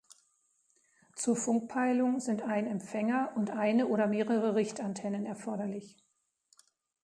[1.13, 5.95] Zur Funkpeilung sind ein Empfänger und eine oder mehrere Richtantennen erforderlich.